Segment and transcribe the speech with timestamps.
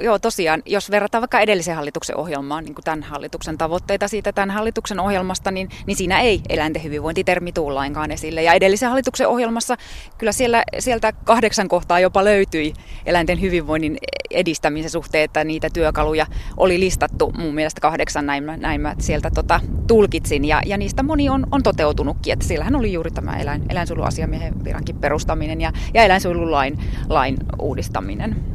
[0.00, 4.50] Joo, tosiaan, jos verrataan vaikka edellisen hallituksen ohjelmaan, niin kuin tämän hallituksen tavoitteita siitä tämän
[4.50, 8.42] hallituksen ohjelmasta, niin, niin siinä ei eläinten hyvinvointitermi tule lainkaan esille.
[8.42, 9.76] Ja edellisen hallituksen ohjelmassa
[10.18, 12.72] kyllä siellä, sieltä kahdeksan kohtaa jopa löytyi
[13.06, 13.98] eläinten hyvinvoinnin
[14.30, 19.30] edistämisen suhteen, että niitä työkaluja oli listattu mun mielestä kahdeksan, näin mä, näin mä sieltä
[19.30, 20.44] tota, tulkitsin.
[20.44, 24.96] Ja, ja niistä moni on, on toteutunutkin, että siellähän oli juuri tämä eläin, eläinsuojeluasiamiehen virankin
[24.96, 26.78] perustaminen ja, ja eläinsuojelulain
[27.08, 28.52] lain uudistaminen.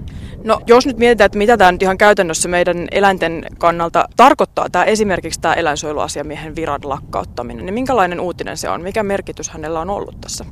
[0.47, 4.83] No jos nyt mietitään, että mitä tämä nyt ihan käytännössä meidän eläinten kannalta tarkoittaa, tämä
[4.83, 8.81] esimerkiksi tämä eläinsuojeluasiamiehen viran lakkauttaminen, niin minkälainen uutinen se on?
[8.81, 10.45] Mikä merkitys hänellä on ollut tässä?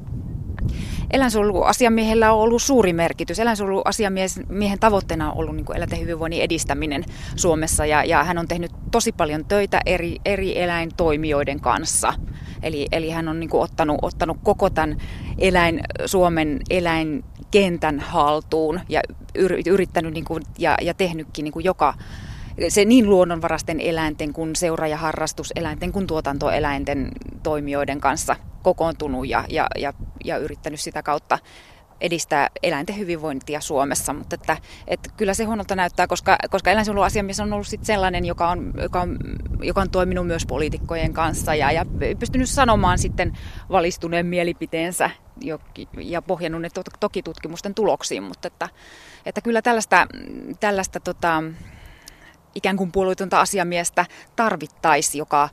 [1.12, 3.40] Eläinsuojeluasiamiehellä on ollut suuri merkitys.
[3.40, 7.04] Eläinsuojeluasiamiehen tavoitteena on ollut niin eläinten hyvinvoinnin edistäminen
[7.36, 12.14] Suomessa ja, ja hän on tehnyt tosi paljon töitä eri, eri eläintoimijoiden kanssa.
[12.64, 14.98] Eli, eli hän on niin ottanut, ottanut koko tämän
[15.38, 16.60] eläin, Suomen
[17.54, 19.02] eläinkentän haltuun ja
[19.66, 21.94] yrittänyt niin kuin, ja, ja tehnytkin niin kuin joka
[22.70, 27.12] se niin luonnonvarasten eläinten kuin seura- ja harrastuseläinten kuin tuotantoeläinten
[27.44, 29.94] toimijoiden kanssa kokoontunut ja, ja, ja,
[30.26, 31.40] ja yrittänyt sitä kautta
[32.02, 37.54] edistää eläinten hyvinvointia Suomessa, mutta että, että kyllä se huonolta näyttää, koska, koska eläinsuojeluasiamies on
[37.54, 39.18] ollut sit sellainen, joka on, joka, on,
[39.62, 41.86] joka on toiminut myös poliitikkojen kanssa ja, ja
[42.20, 43.34] pystynyt sanomaan sitten
[43.70, 45.10] valistuneen mielipiteensä
[45.98, 48.70] ja pohjannut ne to, toki tutkimusten tuloksiin, mutta että,
[49.26, 50.08] että kyllä tällaista,
[50.60, 51.44] tällaista tota,
[52.56, 55.50] ikään kuin puolueetonta asiamiestä tarvittaisi, joka,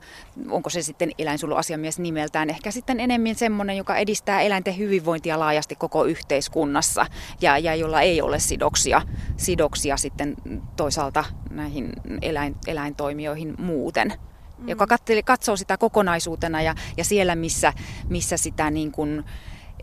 [0.49, 6.05] onko se sitten eläinsuojeluasiamies nimeltään, ehkä sitten enemmän semmoinen, joka edistää eläinten hyvinvointia laajasti koko
[6.05, 7.05] yhteiskunnassa
[7.41, 9.01] ja, ja jolla ei ole sidoksia,
[9.37, 10.35] sidoksia sitten
[10.75, 11.89] toisaalta näihin
[12.21, 14.13] eläin, eläintoimijoihin muuten
[14.57, 14.69] mm.
[14.69, 14.87] joka
[15.25, 17.73] katsoo sitä kokonaisuutena ja, ja siellä, missä,
[18.09, 19.23] missä, sitä niin kuin,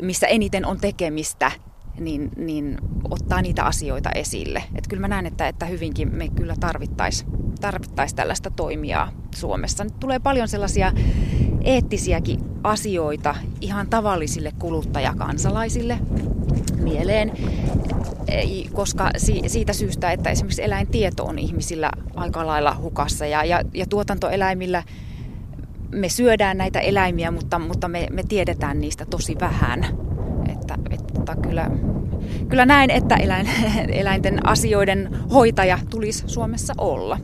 [0.02, 1.52] missä eniten on tekemistä
[2.00, 2.78] niin, niin
[3.10, 4.62] ottaa niitä asioita esille.
[4.74, 9.84] Et kyllä mä näen, että, että hyvinkin me kyllä tarvittaisiin tarvittais tällaista toimijaa Suomessa.
[9.84, 10.92] Nyt tulee paljon sellaisia
[11.64, 15.98] eettisiäkin asioita ihan tavallisille kuluttajakansalaisille
[16.82, 17.32] mieleen,
[18.72, 19.10] koska
[19.46, 24.82] siitä syystä, että esimerkiksi eläintieto on ihmisillä aika lailla hukassa ja, ja, ja tuotantoeläimillä
[25.90, 29.86] me syödään näitä eläimiä, mutta, mutta me, me tiedetään niistä tosi vähän
[30.52, 31.70] että, että kyllä,
[32.48, 33.48] kyllä näen, että eläin,
[34.02, 37.18] eläinten asioiden hoitaja tulisi Suomessa olla.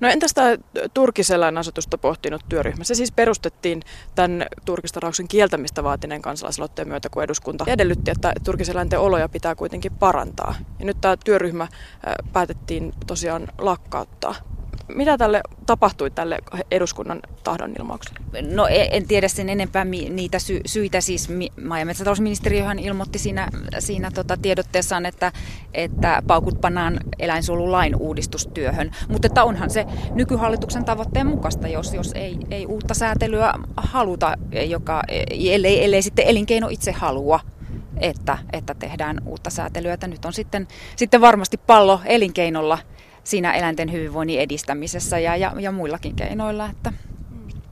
[0.00, 0.56] No entäs tämä
[0.94, 2.84] turkiseläinasetusta pohtinut työryhmä?
[2.84, 3.82] Se siis perustettiin
[4.14, 10.54] tämän turkistarauksen kieltämistä vaatineen kansalaisaloitteen myötä, kun eduskunta edellytti, että turkiseläinten oloja pitää kuitenkin parantaa.
[10.78, 11.68] Ja nyt tämä työryhmä
[12.32, 14.34] päätettiin tosiaan lakkauttaa.
[14.94, 16.38] Mitä tälle tapahtui tälle
[16.70, 18.18] eduskunnan tahdonilmaukselle?
[18.54, 21.00] No en, en tiedä sen enempää niitä sy- syitä.
[21.00, 21.28] Siis
[21.64, 25.32] maa- ja metsätalousministeriöhän ilmoitti siinä, siinä tota tiedotteessaan, että,
[25.74, 28.90] että paukut pannaan eläinsuojelulain uudistustyöhön.
[29.08, 34.36] Mutta että onhan se nykyhallituksen tavoitteen mukaista, jos, jos ei, ei uutta säätelyä haluta,
[34.68, 35.02] joka,
[35.50, 37.40] ellei, ellei sitten elinkeino itse halua
[38.00, 39.92] että, että tehdään uutta säätelyä.
[39.94, 42.78] Että nyt on sitten, sitten varmasti pallo elinkeinolla–
[43.28, 46.92] siinä eläinten hyvinvoinnin edistämisessä ja, ja, ja muillakin keinoilla, että,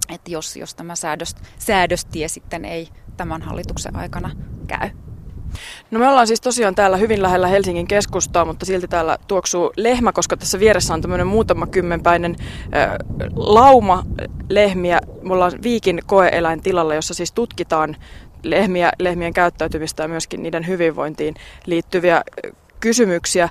[0.09, 4.31] että jos, jos tämä säädös, säädöstie sitten ei tämän hallituksen aikana
[4.67, 4.91] käy.
[5.91, 10.13] No me ollaan siis tosiaan täällä hyvin lähellä Helsingin keskustaa, mutta silti täällä tuoksuu lehmä,
[10.13, 12.37] koska tässä vieressä on tämmöinen muutama kymmenpäinen
[12.77, 12.91] äh,
[13.37, 14.03] lauma
[14.49, 15.01] lehmiä.
[15.23, 17.97] Me ollaan Viikin koeeläintilalla, jossa siis tutkitaan
[18.43, 21.35] lehmiä, lehmien käyttäytymistä ja myöskin niiden hyvinvointiin
[21.67, 22.23] liittyviä
[22.81, 23.49] kysymyksiä.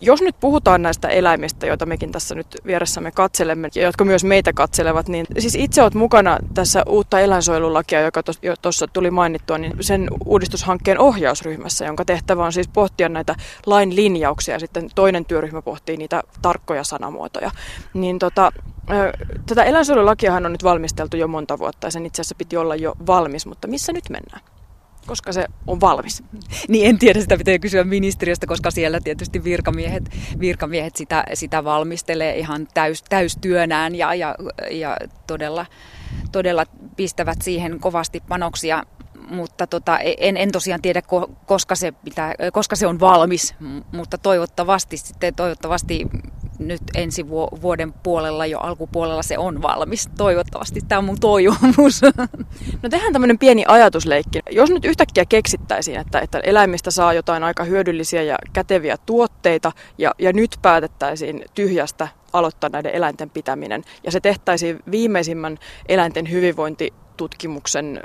[0.00, 4.52] Jos nyt puhutaan näistä eläimistä, joita mekin tässä nyt vieressämme katselemme ja jotka myös meitä
[4.52, 8.22] katselevat, niin siis itse olet mukana tässä uutta eläinsuojelulakia, joka
[8.62, 13.34] tuossa tuli mainittua, niin sen uudistushankkeen ohjausryhmässä, jonka tehtävä on siis pohtia näitä
[13.66, 17.50] lain linjauksia ja sitten toinen työryhmä pohtii niitä tarkkoja sanamuotoja.
[17.94, 18.52] Niin tota,
[19.46, 22.94] tätä eläinsuojelulakiahan on nyt valmisteltu jo monta vuotta ja sen itse asiassa piti olla jo
[23.06, 24.40] valmis, mutta missä nyt mennään?
[25.06, 26.22] Koska se on valmis?
[26.68, 32.38] Niin en tiedä, sitä pitää kysyä ministeriöstä, koska siellä tietysti virkamiehet, virkamiehet sitä, sitä valmistelee
[32.38, 34.34] ihan täys, täystyönään ja, ja,
[34.70, 35.66] ja todella,
[36.32, 36.66] todella
[36.96, 38.82] pistävät siihen kovasti panoksia
[39.30, 41.02] mutta tota, en, en tosiaan tiedä,
[41.46, 43.54] koska se, pitää, koska se on valmis,
[43.92, 46.06] mutta toivottavasti, sitten, toivottavasti
[46.68, 50.08] nyt ensi vuoden puolella, jo alkupuolella se on valmis.
[50.16, 52.00] Toivottavasti tämä on mun toivomus.
[52.82, 54.40] No tehdään tämmöinen pieni ajatusleikki.
[54.50, 60.14] Jos nyt yhtäkkiä keksittäisiin, että, että eläimistä saa jotain aika hyödyllisiä ja käteviä tuotteita ja,
[60.18, 68.00] ja nyt päätettäisiin tyhjästä aloittaa näiden eläinten pitäminen ja se tehtäisiin viimeisimmän eläinten hyvinvointitutkimuksen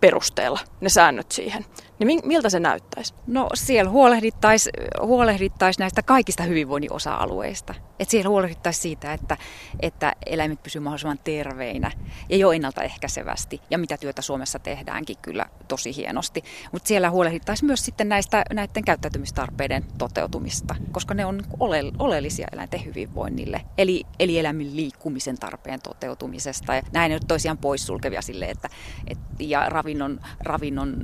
[0.00, 1.64] perusteella, ne säännöt siihen,
[1.98, 3.14] niin miltä se näyttäisi?
[3.26, 7.74] No siellä huolehdittaisiin huolehdittais näistä kaikista hyvinvoinnin osa-alueista.
[7.98, 9.36] Et siellä huolehdittaisiin siitä, että,
[9.80, 11.90] että eläimet pysyvät mahdollisimman terveinä
[12.28, 13.60] ja jo ennaltaehkäisevästi.
[13.70, 16.44] Ja mitä työtä Suomessa tehdäänkin kyllä tosi hienosti.
[16.72, 22.84] Mutta siellä huolehdittaisiin myös sitten näistä, näiden käyttäytymistarpeiden toteutumista, koska ne on ole, oleellisia eläinten
[22.84, 23.60] hyvinvoinnille.
[23.78, 26.74] Eli, eli eläimen liikkumisen tarpeen toteutumisesta.
[26.74, 28.68] Ja näin ei ole toisiaan poissulkevia sille, että,
[29.06, 30.94] et, ja ravinnon, ravinnon,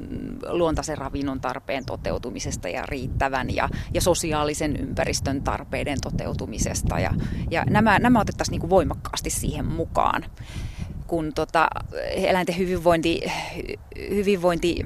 [0.81, 6.99] luontaisen ravinnon tarpeen toteutumisesta ja riittävän ja, ja sosiaalisen ympäristön tarpeiden toteutumisesta.
[6.99, 7.11] Ja,
[7.51, 10.25] ja nämä, nämä otettaisiin niin voimakkaasti siihen mukaan
[11.07, 11.69] kun tota,
[12.15, 13.21] eläinten hyvinvointi,
[14.11, 14.85] hyvinvointi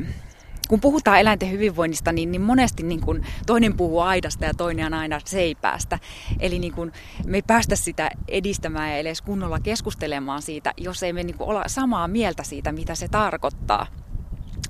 [0.69, 5.21] kun puhutaan eläinten hyvinvoinnista, niin, niin monesti niin kun toinen puhuu aidasta ja toinen aina
[5.25, 5.99] seipäästä.
[6.41, 6.93] Eli niin kun
[7.27, 11.63] me ei päästä sitä edistämään ja edes kunnolla keskustelemaan siitä, jos ei me niin olla
[11.67, 13.87] samaa mieltä siitä, mitä se tarkoittaa.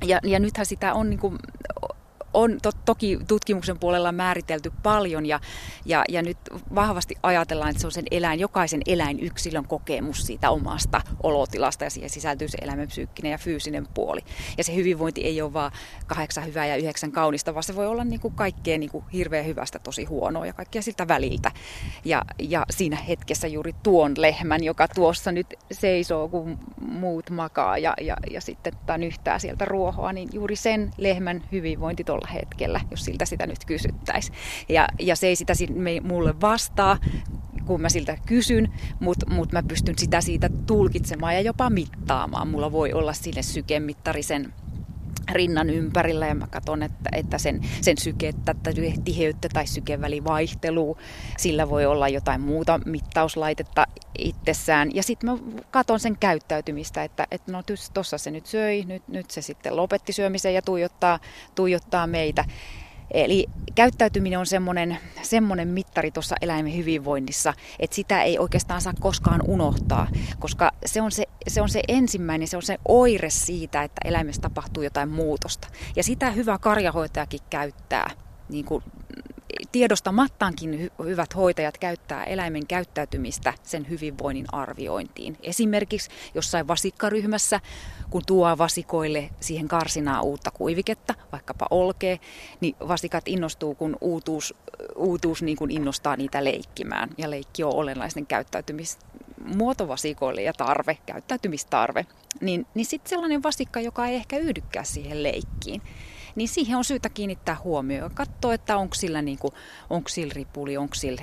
[0.07, 1.39] Ja, ja nythän sitä on niin kuin
[2.35, 5.41] on to, toki tutkimuksen puolella määritelty paljon ja,
[5.85, 6.39] ja, ja nyt
[6.75, 12.11] vahvasti ajatellaan, että se on sen eläin, jokaisen eläinyksilön kokemus siitä omasta olotilasta ja siihen
[12.11, 14.21] sisältyy se eläimen psyykkinen ja fyysinen puoli.
[14.59, 15.73] Ja se hyvinvointi ei ole vaan
[16.07, 19.47] kahdeksan hyvää ja yhdeksän kaunista, vaan se voi olla niin kuin kaikkea niin kuin hirveän
[19.47, 21.51] hyvästä tosi huonoa ja kaikkea siltä väliltä.
[22.05, 27.95] Ja, ja siinä hetkessä juuri tuon lehmän, joka tuossa nyt seisoo, kun muut makaa ja,
[28.01, 33.05] ja, ja sitten nyhtää sieltä ruohoa, niin juuri sen lehmän hyvinvointi tuolla tuolla hetkellä, jos
[33.05, 34.37] siltä sitä nyt kysyttäisiin.
[34.69, 35.53] Ja, ja se ei sitä
[36.03, 36.99] mulle vastaa,
[37.67, 42.49] kun mä siltä kysyn, mutta mut mä pystyn sitä siitä tulkitsemaan ja jopa mittaamaan.
[42.49, 44.53] Mulla voi olla sille sykemittari sen
[45.33, 48.55] rinnan ympärillä ja mä katson, että, että sen, sen sykettä
[49.05, 50.99] tiheyttä tai sykevälivaihtelua,
[51.39, 53.87] sillä voi olla jotain muuta mittauslaitetta
[54.19, 54.95] itsessään.
[54.95, 55.39] Ja sitten mä
[55.71, 57.63] katson sen käyttäytymistä, että, että no
[57.95, 61.19] tuossa se nyt söi, nyt, nyt se sitten lopetti syömisen ja tuijottaa,
[61.55, 62.45] tuijottaa meitä.
[63.15, 69.41] Eli käyttäytyminen on semmoinen, semmoinen mittari tuossa eläimen hyvinvoinnissa, että sitä ei oikeastaan saa koskaan
[69.49, 70.09] unohtaa,
[70.39, 74.43] koska se on se, se on se ensimmäinen, se on se oire siitä, että eläimessä
[74.43, 75.69] tapahtuu jotain muutosta.
[75.97, 78.11] Ja sitä hyvä karjahoitajakin käyttää
[78.49, 78.85] niin kuin
[79.75, 85.39] tiedostamattaankin hy- hyvät hoitajat käyttää eläimen käyttäytymistä sen hyvinvoinnin arviointiin.
[85.43, 87.61] Esimerkiksi jossain vasikkaryhmässä,
[88.11, 92.21] kun tuo vasikoille siihen karsinaan uutta kuiviketta, vaikkapa olkee,
[92.61, 94.55] niin vasikat innostuu, kun uutuus,
[94.97, 97.11] uutuus niin kuin innostaa niitä leikkimään.
[97.19, 102.07] Ja leikki on olennaisen käyttäytymismuoto vasikoille ja tarve, käyttäytymistarve.
[102.41, 105.83] Niin, niin sitten sellainen vasikka, joka ei ehkä yhdykään siihen leikkiin,
[106.35, 109.55] niin siihen on syytä kiinnittää huomioon ja katsoa, että onko sillä, niin kuin,
[109.91, 111.23] onko sillä ripuli, onko sillä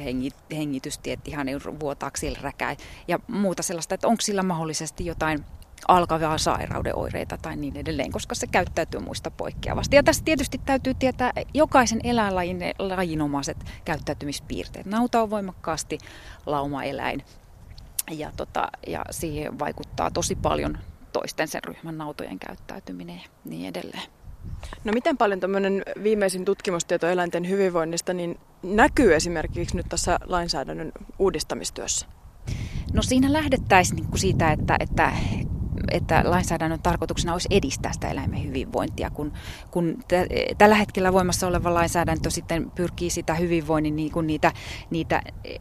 [0.51, 1.47] hengitystiet ihan
[1.79, 2.53] vuotaako sillä
[3.07, 5.45] ja muuta sellaista, että onko sillä mahdollisesti jotain
[5.87, 9.95] alkavaa sairauden oireita tai niin edelleen, koska se käyttäytyy muista poikkeavasti.
[9.95, 14.85] Ja tässä tietysti täytyy tietää jokaisen eläinlajin lajinomaiset käyttäytymispiirteet.
[14.85, 15.97] Nauta on voimakkaasti
[16.45, 17.23] laumaeläin
[18.11, 20.77] ja, tota, ja siihen vaikuttaa tosi paljon
[21.13, 24.20] toisten sen ryhmän nautojen käyttäytyminen ja niin edelleen.
[24.83, 32.05] No miten paljon tämmöinen viimeisin tutkimustieto eläinten hyvinvoinnista niin näkyy esimerkiksi nyt tässä lainsäädännön uudistamistyössä?
[32.93, 35.11] No siinä lähdettäisiin niin siitä, että, että
[35.91, 39.33] että lainsäädännön tarkoituksena olisi edistää sitä eläimen hyvinvointia, kun,
[39.71, 44.51] kun t- tällä hetkellä voimassa oleva lainsäädäntö sitten pyrkii sitä hyvinvoinnin, niin kuin niitä,
[44.89, 45.59] niitä eh,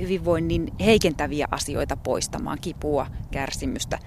[0.00, 3.98] hyvinvoinnin heikentäviä asioita poistamaan, kipua, kärsimystä,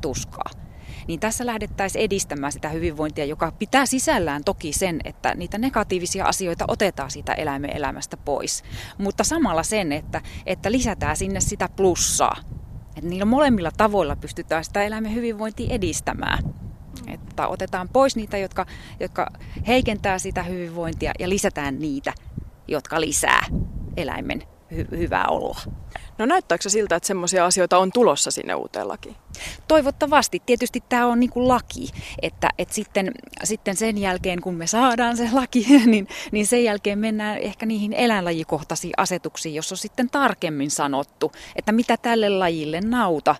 [0.00, 0.61] tuskaa
[1.08, 6.64] niin tässä lähdettäisiin edistämään sitä hyvinvointia, joka pitää sisällään toki sen, että niitä negatiivisia asioita
[6.68, 8.64] otetaan siitä eläimen elämästä pois,
[8.98, 12.36] mutta samalla sen, että, että lisätään sinne sitä plussaa.
[12.96, 16.38] Että niillä molemmilla tavoilla pystytään sitä eläimen hyvinvointia edistämään.
[17.06, 18.66] Että otetaan pois niitä, jotka,
[19.00, 19.30] jotka
[19.66, 22.12] heikentää sitä hyvinvointia ja lisätään niitä,
[22.68, 23.46] jotka lisää
[23.96, 24.42] eläimen
[24.72, 25.60] hy- hyvää oloa.
[26.18, 29.16] No näyttääkö siltä, että semmoisia asioita on tulossa sinne uuteen lakiin?
[29.68, 30.42] Toivottavasti.
[30.46, 31.88] Tietysti tämä on niin kuin laki,
[32.22, 33.12] että, että sitten,
[33.44, 37.92] sitten sen jälkeen kun me saadaan se laki, niin, niin sen jälkeen mennään ehkä niihin
[37.92, 43.36] eläinlajikohtaisiin asetuksiin, jos on sitten tarkemmin sanottu, että mitä tälle lajille nauta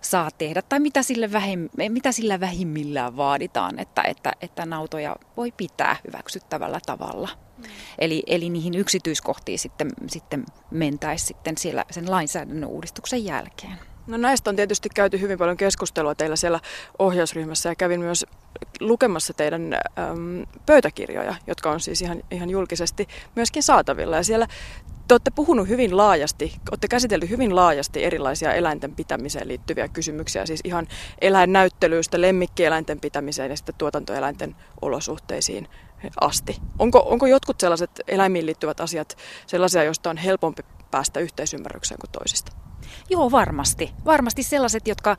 [0.00, 5.52] saa tehdä tai mitä, sille vähim, mitä sillä vähimmillään vaaditaan, että, että, että nautoja voi
[5.56, 7.28] pitää hyväksyttävällä tavalla.
[7.58, 7.64] Mm.
[7.98, 13.78] Eli, eli niihin yksityiskohtiin sitten, sitten mentäisiin sitten siellä sen lainsäädännön uudistuksen jälkeen.
[14.08, 16.60] No näistä on tietysti käyty hyvin paljon keskustelua teillä siellä
[16.98, 18.26] ohjausryhmässä ja kävin myös
[18.80, 24.16] lukemassa teidän äm, pöytäkirjoja, jotka on siis ihan, ihan julkisesti myöskin saatavilla.
[24.16, 24.46] Ja siellä
[25.08, 30.60] Te olette puhunut hyvin laajasti, olette käsitellyt hyvin laajasti erilaisia eläinten pitämiseen liittyviä kysymyksiä, siis
[30.64, 30.88] ihan
[31.20, 35.68] eläinnäyttelyistä, lemmikkieläinten pitämiseen ja sitten tuotantoeläinten olosuhteisiin
[36.20, 36.56] asti.
[36.78, 42.67] Onko, onko jotkut sellaiset eläimiin liittyvät asiat sellaisia, joista on helpompi päästä yhteisymmärrykseen kuin toisista?
[43.10, 43.92] Joo, varmasti.
[44.04, 45.16] Varmasti sellaiset, jotka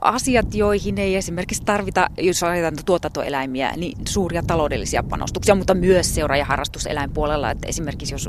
[0.00, 6.36] asiat, joihin ei esimerkiksi tarvita, jos ajatellaan tuotantoeläimiä, niin suuria taloudellisia panostuksia, mutta myös seura-
[6.36, 7.50] ja harrastuseläinpuolella.
[7.50, 8.28] Että esimerkiksi jos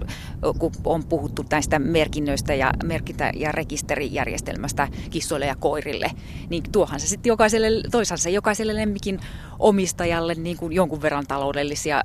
[0.59, 6.11] kun on puhuttu näistä merkinnöistä ja merkintä- ja rekisterijärjestelmästä kissoille ja koirille,
[6.49, 9.19] niin tuohan se sitten jokaiselle, toisaalta se jokaiselle lemmikin
[9.59, 12.03] omistajalle niin kuin jonkun verran taloudellisia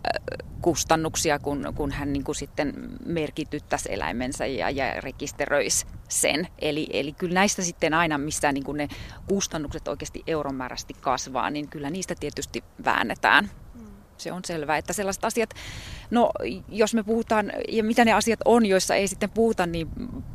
[0.63, 2.75] kustannuksia, kun, kun hän niin kuin sitten
[3.05, 6.49] merkityttäisi eläimensä ja, ja rekisteröisi sen.
[6.59, 8.89] Eli, eli kyllä näistä sitten aina, missä niin kuin ne
[9.37, 13.51] kustannukset oikeasti euromääräisesti kasvaa, niin kyllä niistä tietysti väännetään.
[14.19, 15.51] Se on selvää, että sellaiset asiat,
[16.11, 16.31] no
[16.69, 19.89] jos me puhutaan, ja mitä ne asiat on, joissa ei sitten puhuta niin,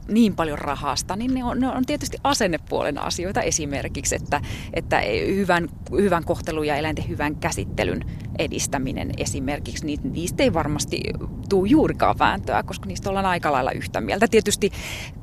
[0.07, 4.41] niin paljon rahasta, niin ne on, ne on tietysti asennepuolen asioita esimerkiksi, että,
[4.73, 5.01] että
[5.35, 8.01] hyvän, hyvän kohtelun ja eläinten hyvän käsittelyn
[8.39, 11.01] edistäminen esimerkiksi, niin niistä ei varmasti
[11.49, 14.27] tule juurikaan vääntöä, koska niistä ollaan aika lailla yhtä mieltä.
[14.27, 14.71] Tietysti,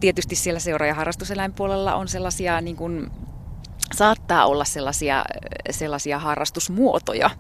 [0.00, 3.10] tietysti siellä seura- ja harrastuseläinpuolella on sellaisia niin kuin,
[3.94, 5.24] saattaa olla sellaisia,
[5.70, 7.30] sellaisia harrastusmuotoja,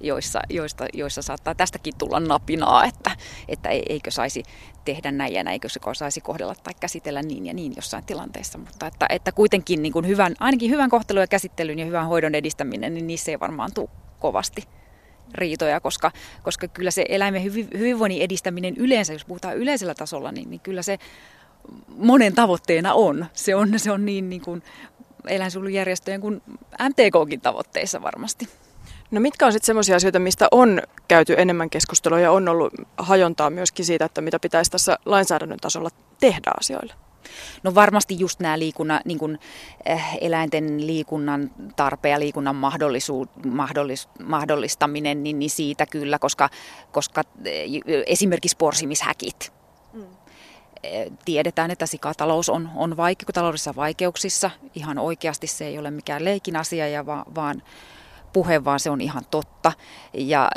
[0.00, 3.10] joissa, joista, joissa saattaa tästäkin tulla napinaa, että,
[3.48, 4.42] että eikö saisi
[4.84, 8.58] tehdä näin ja näin, eikö saisi kohdella tai käsitellä niin ja niin jossain tilanteessa.
[8.58, 12.34] Mutta että, että kuitenkin niin kuin hyvän, ainakin hyvän kohtelun ja käsittelyn ja hyvän hoidon
[12.34, 14.62] edistäminen, niin niissä ei varmaan tule kovasti
[15.34, 16.10] riitoja, koska,
[16.42, 17.44] koska kyllä se eläimen
[17.78, 20.98] hyvinvoinnin edistäminen yleensä, jos puhutaan yleisellä tasolla, niin, niin kyllä se
[21.88, 23.26] monen tavoitteena on.
[23.32, 24.62] Se on, se on niin, niin kuin
[25.28, 26.42] eläinsuojelujärjestöjen kuin
[26.88, 28.48] MTKkin tavoitteissa varmasti.
[29.10, 33.50] No mitkä on sitten sellaisia asioita, mistä on käyty enemmän keskustelua ja on ollut hajontaa
[33.50, 35.90] myöskin siitä, että mitä pitäisi tässä lainsäädännön tasolla
[36.20, 36.94] tehdä asioille?
[37.62, 39.38] No varmasti just nämä liikunnan, niin kuin,
[39.90, 46.48] äh, eläinten liikunnan tarpeen ja liikunnan mahdollisuus, mahdollis, mahdollistaminen, niin, niin siitä kyllä, koska,
[46.92, 47.52] koska äh,
[48.06, 49.52] esimerkiksi porsimishäkit.
[51.24, 54.50] Tiedetään, että sikatalous on, on vaike- taloudellisissa vaikeuksissa.
[54.74, 57.62] Ihan oikeasti se ei ole mikään leikin asia, ja va, vaan
[58.36, 59.72] puhe, vaan se on ihan totta.
[60.14, 60.50] Ja,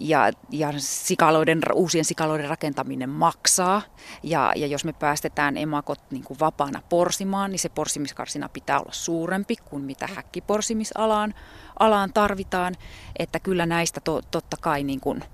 [0.00, 3.82] ja, ja sikaloiden, uusien sikaloiden rakentaminen maksaa.
[4.22, 8.92] Ja, ja jos me päästetään emakot niin kuin vapaana porsimaan, niin se porsimiskarsina pitää olla
[8.92, 11.34] suurempi kuin mitä häkkiporsimisalaan
[11.78, 12.74] alaan tarvitaan.
[13.18, 15.24] Että kyllä näistä to, totta kai niin kuin,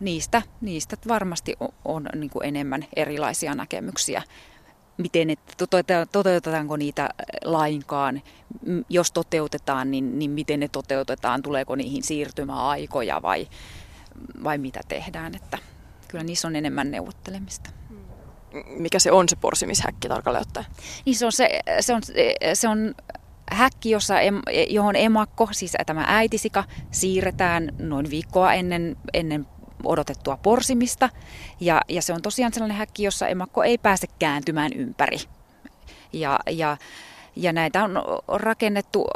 [0.00, 4.22] niistä, niistä varmasti on, on niin kuin enemmän erilaisia näkemyksiä
[5.00, 5.66] miten, että
[6.12, 7.08] toteutetaanko niitä
[7.44, 8.22] lainkaan,
[8.88, 13.48] jos toteutetaan, niin, niin miten ne toteutetaan, tuleeko niihin siirtymäaikoja vai,
[14.44, 15.58] vai mitä tehdään, että
[16.08, 17.70] kyllä niissä on enemmän neuvottelemista.
[18.66, 20.66] Mikä se on se porsimishäkki tarkalleen ottaen?
[21.06, 22.02] Niin se on, se, se on,
[22.54, 22.94] se on
[23.50, 24.14] häkki, jossa,
[24.68, 29.46] johon emakko, siis tämä äitisika, siirretään noin viikkoa ennen, ennen
[29.84, 31.08] odotettua porsimista.
[31.60, 35.18] Ja, ja se on tosiaan sellainen häkki, jossa emakko ei pääse kääntymään ympäri.
[36.12, 36.76] Ja, ja,
[37.36, 37.90] ja näitä on
[38.28, 39.08] rakennettu,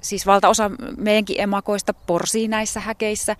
[0.00, 3.36] siis valtaosa meidänkin emakoista porsii näissä häkeissä.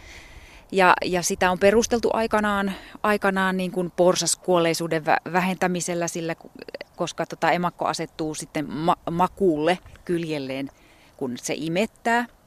[0.73, 6.35] Ja, ja sitä on perusteltu aikanaan, aikanaan niin kuin porsaskuolleisuuden vähentämisellä, sillä,
[6.97, 10.71] koska tota emakko asettuu sitten ma- makuulle kyljelleen,
[11.17, 12.27] kun se imettää–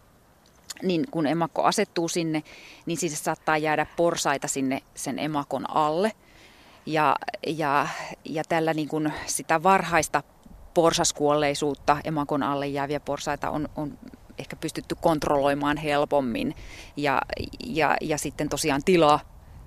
[0.82, 2.44] niin kun emakko asettuu sinne,
[2.86, 6.12] niin siis saattaa jäädä porsaita sinne sen emakon alle.
[6.86, 7.16] Ja,
[7.48, 7.88] ja,
[8.26, 10.24] ja tällä niin kun sitä varhaista
[10.74, 13.98] porsaskuolleisuutta, emakon alle jääviä porsaita on, on
[14.38, 16.56] ehkä pystytty kontrolloimaan helpommin.
[16.98, 17.22] Ja,
[17.66, 19.20] ja, ja sitten tosiaan tilaa,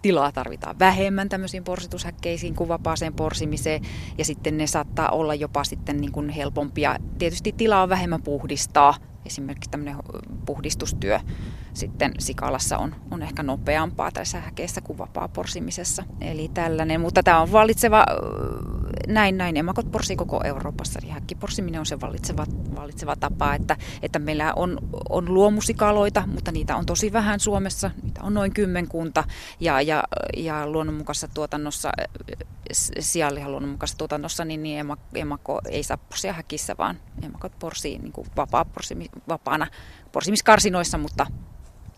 [0.03, 3.83] tilaa tarvitaan vähemmän tämmöisiin porsitushäkkeisiin kuin vapaaseen porsimiseen.
[4.19, 6.97] Ja sitten ne saattaa olla jopa sitten niin kuin helpompia.
[7.19, 8.95] Tietysti tilaa on vähemmän puhdistaa
[9.27, 9.97] esimerkiksi tämmöinen
[10.47, 11.21] puhdistustyö
[11.75, 16.05] sitten sikalassa on, on ehkä nopeampaa tässä häkeessä kuin vapaa porsimisessa.
[16.21, 18.07] Eli tällainen, mutta tämä on vallitseva,
[19.07, 19.57] näin, näin.
[19.57, 24.79] Emakot porsii koko Euroopassa, eli häkkiporsiminen on se vallitseva, vallitseva tapa, että, että meillä on,
[25.09, 29.25] on luomusikaloita, mutta niitä on tosi vähän Suomessa, niitä on noin kymmenkunta,
[29.61, 30.05] ja, ja,
[30.37, 31.93] ja luonnonmukaisessa tuotannossa,
[33.01, 38.27] sianlihan luonnonmukaisessa tuotannossa, niin, niin emakko ei saa porsia häkissä, vaan emakot porsii niin kuin
[38.37, 39.67] vapaa porsimi, vapaana
[40.13, 41.27] porsimiskarsinoissa, mutta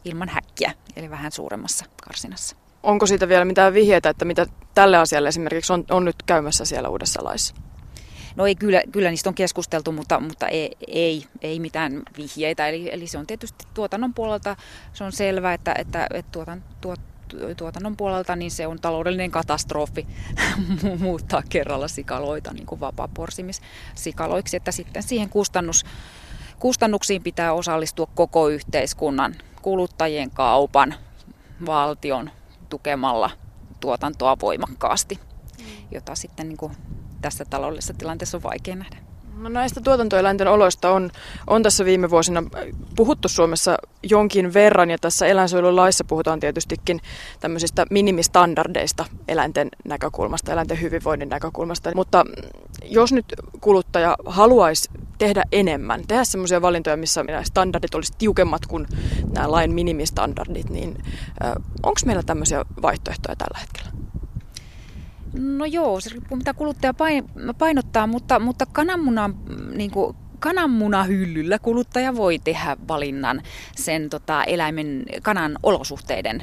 [0.04, 2.56] ilman häkkiä, eli vähän suuremmassa karsinassa.
[2.88, 6.88] Onko siitä vielä mitään vihjeitä, että mitä tälle asialle esimerkiksi on, on nyt käymässä siellä
[6.88, 7.54] uudessa laissa?
[8.36, 12.68] No ei, kyllä, kyllä niistä on keskusteltu, mutta, mutta ei, ei, ei mitään vihjeitä.
[12.68, 14.56] Eli, eli se on tietysti tuotannon puolelta
[14.92, 17.00] se on selvää, että, että, että tuotan, tuot,
[17.56, 20.06] tuotannon puolelta, niin se on taloudellinen katastrofi
[20.98, 25.86] muuttaa kerralla sikaloita niin kuin vapaaporsimissikaloiksi, että sitten siihen kustannus,
[26.58, 30.94] kustannuksiin pitää osallistua koko yhteiskunnan, kuluttajien kaupan,
[31.66, 32.30] valtion
[32.68, 33.30] tukemalla
[33.80, 35.18] tuotantoa voimakkaasti,
[35.58, 35.64] mm.
[35.90, 36.72] jota sitten niin kuin
[37.20, 39.07] tässä taloudellisessa tilanteessa on vaikea nähdä.
[39.38, 41.10] No näistä tuotantoeläinten oloista on,
[41.46, 42.42] on tässä viime vuosina
[42.96, 47.00] puhuttu Suomessa jonkin verran ja tässä eläinsuojelulaissa puhutaan tietystikin
[47.40, 51.94] tämmöisistä minimistandardeista eläinten näkökulmasta, eläinten hyvinvoinnin näkökulmasta.
[51.94, 52.24] Mutta
[52.84, 53.24] jos nyt
[53.60, 58.86] kuluttaja haluaisi tehdä enemmän, tehdä semmoisia valintoja, missä standardit olisi tiukemmat kuin
[59.34, 61.04] nämä lain minimistandardit, niin
[61.82, 64.07] onko meillä tämmöisiä vaihtoehtoja tällä hetkellä?
[65.32, 66.94] No joo, se riippuu mitä kuluttaja
[67.58, 69.34] painottaa, mutta, mutta kananmunan
[69.74, 73.42] niin kuin, kananmunahyllyllä kuluttaja voi tehdä valinnan
[73.76, 76.42] sen tota, eläimen kanan olosuhteiden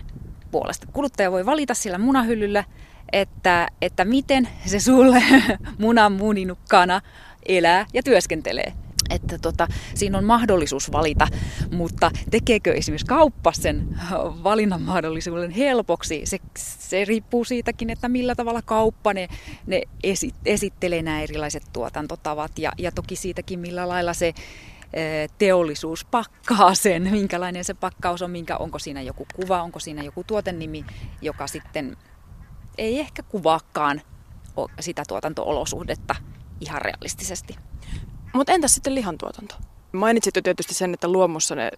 [0.51, 0.87] puolesta.
[0.93, 2.63] Kuluttaja voi valita sillä munahyllyllä,
[3.11, 5.23] että, että miten se sulle
[5.77, 7.01] munan muninut kana
[7.45, 8.73] elää ja työskentelee
[9.09, 11.27] että tota, siinä on mahdollisuus valita,
[11.71, 13.87] mutta tekeekö esimerkiksi kauppa sen
[14.43, 19.27] valinnan mahdollisuuden helpoksi, se, se riippuu siitäkin, että millä tavalla kauppa ne,
[19.67, 24.33] ne esit, esittelee nämä erilaiset tuotantotavat ja, ja toki siitäkin, millä lailla se
[25.37, 30.23] teollisuus pakkaa sen, minkälainen se pakkaus on, minkä, onko siinä joku kuva, onko siinä joku
[30.23, 30.85] tuotennimi,
[31.21, 31.97] joka sitten
[32.77, 34.01] ei ehkä kuvaakaan
[34.79, 36.15] sitä tuotantoolosuhdetta
[36.61, 37.55] ihan realistisesti.
[38.35, 39.55] Mutta entäs sitten lihantuotanto?
[39.91, 41.71] Mainitsit jo tietysti sen, että luomussa ne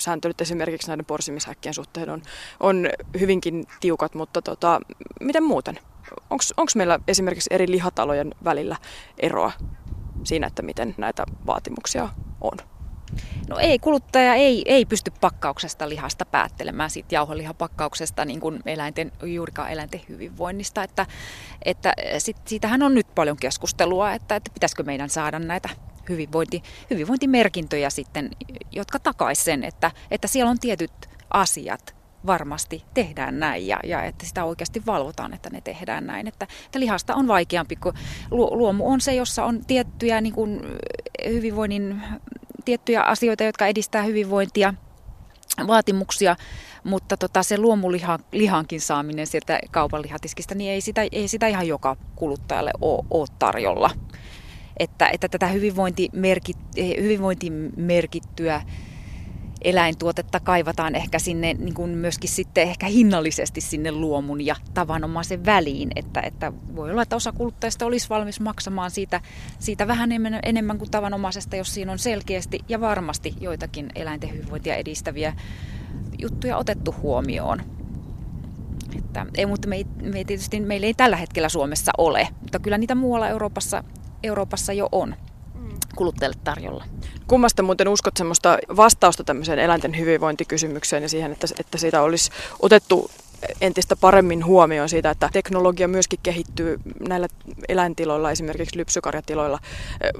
[0.00, 2.22] sääntelyt esimerkiksi näiden porsimishäkkien suhteen on,
[2.60, 2.88] on
[3.20, 4.80] hyvinkin tiukat, mutta tota,
[5.20, 5.78] miten muuten?
[6.30, 8.76] Onko meillä esimerkiksi eri lihatalojen välillä
[9.18, 9.52] eroa
[10.24, 12.08] siinä, että miten näitä vaatimuksia
[12.40, 12.58] on?
[13.48, 19.70] No ei, kuluttaja ei, ei pysty pakkauksesta lihasta päättelemään siitä jauholihapakkauksesta niin kuin eläinten, juurikaan
[19.70, 20.82] eläinten hyvinvoinnista.
[20.82, 21.06] Että,
[21.64, 25.68] että sit, siitähän on nyt paljon keskustelua, että, että pitäisikö meidän saada näitä
[26.10, 28.30] hyvinvointi, hyvinvointimerkintöjä sitten,
[28.72, 30.92] jotka takaisivat sen, että, että siellä on tietyt
[31.30, 36.26] asiat, varmasti tehdään näin ja, ja että sitä oikeasti valvotaan, että ne tehdään näin.
[36.26, 37.92] Että, että lihasta on vaikeampi, kun
[38.30, 40.60] luomu on se, jossa on tiettyjä niin kuin
[41.28, 42.02] hyvinvoinnin,
[42.64, 44.74] tiettyjä asioita, jotka edistää hyvinvointia,
[45.66, 46.36] vaatimuksia,
[46.84, 51.96] mutta tota, se luomulihankin saaminen sieltä kaupan lihatiskistä, niin ei sitä, ei sitä ihan joka
[52.16, 53.90] kuluttajalle ole, ole tarjolla
[54.80, 56.58] että, että tätä hyvinvointimerkit,
[57.00, 58.62] hyvinvointimerkittyä
[59.62, 65.90] eläintuotetta kaivataan ehkä sinne niin kuin myöskin sitten ehkä hinnallisesti sinne luomun ja tavanomaisen väliin,
[65.96, 69.20] että, että voi olla, että osa kuluttajista olisi valmis maksamaan siitä,
[69.58, 74.74] siitä vähän enemmän, enemmän kuin tavanomaisesta, jos siinä on selkeästi ja varmasti joitakin eläinten hyvinvointia
[74.74, 75.36] edistäviä
[76.18, 77.62] juttuja otettu huomioon.
[78.98, 82.58] Että, ei, mutta me ei, me ei tietysti meillä ei tällä hetkellä Suomessa ole, mutta
[82.58, 83.84] kyllä niitä muualla Euroopassa
[84.22, 85.14] Euroopassa jo on
[85.96, 86.84] kuluttajalle tarjolla.
[87.26, 92.30] Kummasta muuten uskot semmoista vastausta tämmöiseen eläinten hyvinvointikysymykseen ja siihen, että, että siitä olisi
[92.60, 93.10] otettu
[93.60, 97.28] entistä paremmin huomioon siitä, että teknologia myöskin kehittyy näillä
[97.68, 99.58] eläintiloilla, esimerkiksi lypsykarjatiloilla,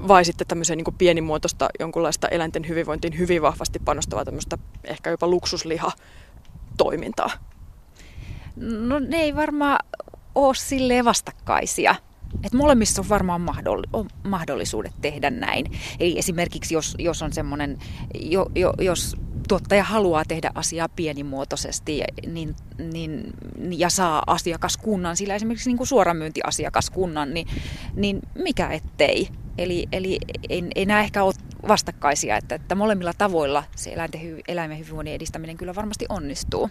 [0.07, 7.31] vai sitten tämmöiseen niin pienimuotoista jonkunlaista eläinten hyvinvointiin hyvin vahvasti panostavaa tämmöistä ehkä jopa luksusliha-toimintaa?
[8.55, 9.79] No ne ei varmaan
[10.35, 11.95] ole silleen vastakkaisia.
[12.43, 13.41] Et molemmissa on varmaan
[14.23, 15.65] mahdollisuudet tehdä näin.
[15.99, 17.77] Eli esimerkiksi jos, jos on semmoinen,
[18.19, 19.15] jo, jo, jos
[19.47, 23.33] tuottaja haluaa tehdä asiaa pienimuotoisesti niin, niin,
[23.71, 27.47] ja saa asiakaskunnan, sillä esimerkiksi niin kuin suoramyyntiasiakaskunnan, niin,
[27.95, 29.27] niin mikä ettei.
[29.57, 31.33] Eli, eli ei, ei nämä ehkä ole
[31.67, 36.69] vastakkaisia, että, että molemmilla tavoilla se eläinten, eläimen hyvinvoinnin edistäminen kyllä varmasti onnistuu.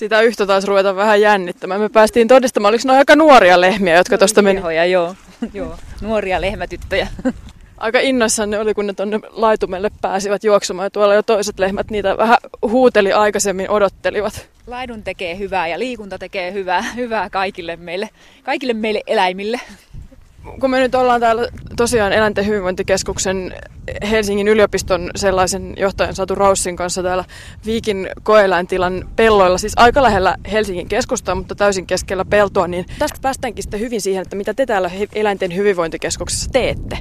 [0.00, 1.80] Sitä yhtä taas ruveta vähän jännittämään.
[1.80, 4.60] Me päästiin todistamaan, oliko ne aika nuoria lehmiä, jotka tuosta meni?
[4.90, 5.14] Joo.
[5.54, 5.76] joo.
[6.00, 7.08] Nuoria lehmätyttöjä.
[7.78, 10.86] Aika innoissaan ne oli, kun ne tuonne laitumelle pääsivät juoksumaan.
[10.86, 14.48] Ja tuolla jo toiset lehmät niitä vähän huuteli aikaisemmin, odottelivat.
[14.66, 18.08] Laidun tekee hyvää ja liikunta tekee hyvää, hyvää kaikille meille,
[18.42, 19.60] kaikille meille eläimille
[20.60, 23.54] kun me nyt ollaan täällä tosiaan Eläinten hyvinvointikeskuksen
[24.10, 27.24] Helsingin yliopiston sellaisen johtajan Satu Raussin kanssa täällä
[27.66, 33.62] Viikin koeläintilan pelloilla, siis aika lähellä Helsingin keskustaa, mutta täysin keskellä peltoa, niin tästä päästäänkin
[33.62, 36.98] sitten hyvin siihen, että mitä te täällä eläinten hyvinvointikeskuksessa teette.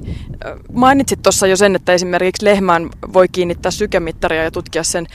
[0.73, 5.08] Mainitsit tuossa jo sen, että esimerkiksi lehmään voi kiinnittää sykemittaria ja tutkia sen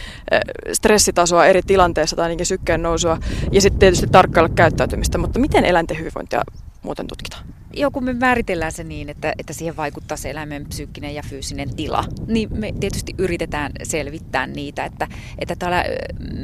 [0.73, 3.19] stressitasoa eri tilanteissa tai ainakin sykkeen nousua
[3.53, 6.43] ja sitten tietysti tarkkailla käyttäytymistä, mutta miten eläinten hyvinvointia
[6.83, 7.45] muuten tutkitaan?
[7.77, 11.64] Joo, kun me määritellään se niin, että, että siihen vaikuttaa se eläimen psyykkinen ja fyysinen
[11.77, 15.85] tila, niin me tietysti yritetään selvittää niitä, että, että täällä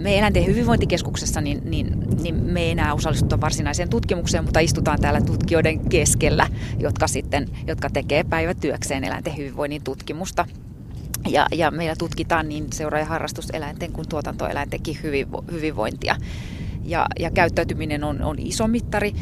[0.02, 5.20] me eläinten hyvinvointikeskuksessa niin, niin, niin me ei enää osallistuta varsinaiseen tutkimukseen, mutta istutaan täällä
[5.20, 6.46] tutkijoiden keskellä,
[6.78, 10.46] jotka sitten, jotka tekee päivätyökseen eläinten hyvinvoinnin tutkimusta.
[11.28, 14.98] Ja, ja meillä tutkitaan niin seura- ja harrastuseläinten kuin tuotantoeläintenkin
[15.52, 16.16] hyvinvointia.
[16.84, 19.14] Ja, ja käyttäytyminen on, on iso mittari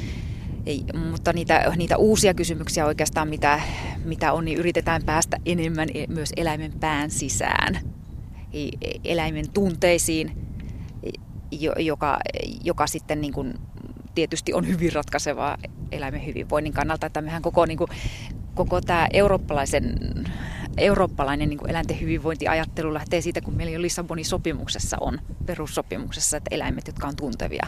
[1.11, 3.61] mutta niitä, niitä uusia kysymyksiä oikeastaan, mitä,
[4.05, 7.75] mitä on, niin yritetään päästä enemmän e, myös eläimen pään sisään,
[8.53, 8.69] e,
[9.05, 10.33] eläimen tunteisiin,
[11.79, 12.19] joka,
[12.65, 13.55] joka sitten niin kuin
[14.15, 15.59] tietysti on hyvin ratkaisevaa
[15.93, 17.07] eläimen hyvinvoinnin kannalta.
[17.07, 17.91] Että mehän koko, niin kuin,
[18.55, 19.95] koko tämä eurooppalaisen,
[20.77, 26.55] eurooppalainen niin kuin eläinten hyvinvointiajattelu lähtee siitä, kun meillä jo Lissabonin sopimuksessa on, perussopimuksessa, että
[26.55, 27.67] eläimet, jotka on tuntevia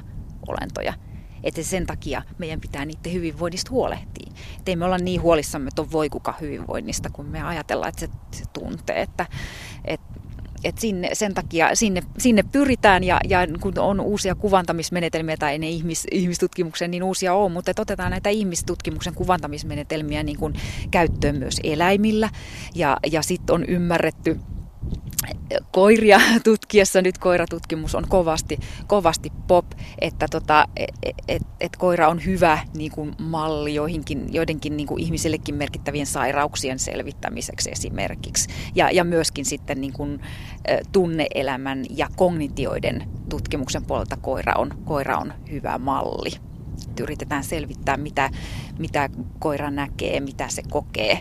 [0.49, 0.95] olentoja–
[1.45, 4.33] että sen takia meidän pitää niiden hyvinvoinnista huolehtia.
[4.59, 8.45] Että ei me olla niin huolissamme tuon voikuka hyvinvoinnista, kun me ajatellaan, että se, se
[8.53, 9.27] tuntee, että,
[9.85, 10.21] että
[10.65, 15.69] et sinne, sen takia sinne, sinne pyritään ja, ja kun on uusia kuvantamismenetelmiä tai ne
[15.69, 20.55] ihmis, ihmistutkimuksen niin uusia on, mutta otetaan näitä ihmistutkimuksen kuvantamismenetelmiä niin kuin
[20.91, 22.31] käyttöön myös eläimillä
[22.75, 24.41] ja, ja sitten on ymmärretty
[25.73, 29.67] koiria tutkiessa, nyt koiratutkimus on kovasti, kovasti pop,
[30.01, 35.03] että tota, et, et, et koira on hyvä niin kuin malli joihinkin, joidenkin niin kuin
[35.03, 38.49] ihmisillekin merkittävien sairauksien selvittämiseksi esimerkiksi.
[38.75, 40.21] Ja, ja myöskin sitten niin kuin,
[40.93, 46.31] tunneelämän ja kognitioiden tutkimuksen puolelta koira on, koira on hyvä malli.
[47.01, 48.31] Yritetään selvittää, mitä,
[48.79, 51.21] mitä koira näkee, mitä se kokee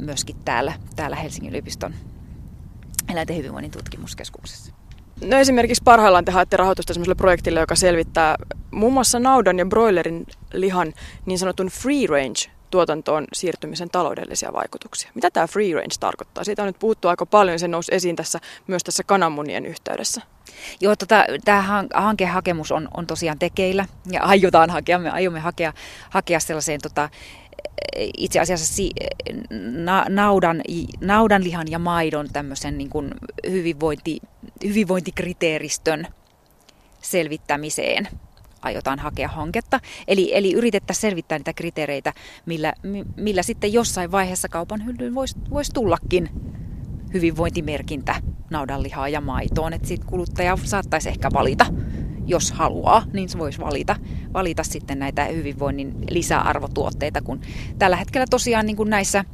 [0.00, 1.94] myöskin täällä, täällä Helsingin yliopiston
[3.12, 4.72] eläinten hyvinvoinnin tutkimuskeskuksessa.
[5.24, 8.36] No esimerkiksi parhaillaan te haette rahoitusta sellaiselle projektille, joka selvittää
[8.70, 10.92] muun muassa naudan ja broilerin lihan
[11.26, 15.10] niin sanotun free range tuotantoon siirtymisen taloudellisia vaikutuksia.
[15.14, 16.44] Mitä tämä free range tarkoittaa?
[16.44, 20.22] Siitä on nyt puhuttu aika paljon, se nousi esiin tässä, myös tässä kananmunien yhteydessä.
[20.80, 25.72] Joo, tota, tämä hankehakemus on, on tosiaan tekeillä ja aiotaan hakea, me aiomme hakea,
[26.10, 27.08] hakea sellaiseen tota,
[28.16, 28.90] itse asiassa si,
[29.72, 30.62] na, naudan,
[31.00, 33.10] naudanlihan ja maidon tämmöisen niin kuin
[33.50, 34.20] hyvinvointi,
[34.64, 36.06] hyvinvointikriteeristön
[37.02, 38.08] selvittämiseen
[38.62, 39.80] aiotaan hakea hanketta.
[40.08, 42.12] Eli, eli yritettäisiin selvittää niitä kriteereitä,
[42.46, 42.72] millä,
[43.16, 46.30] millä sitten jossain vaiheessa kaupan hyllyyn voisi vois tullakin
[47.14, 48.14] hyvinvointimerkintä
[48.50, 49.72] naudanlihaa ja maitoon.
[49.72, 51.66] Että sitten kuluttaja saattaisi ehkä valita
[52.26, 53.96] jos haluaa, niin se voisi valita,
[54.32, 57.40] valita sitten näitä hyvinvoinnin lisäarvotuotteita, kun
[57.78, 59.24] tällä hetkellä tosiaan niin kuin näissä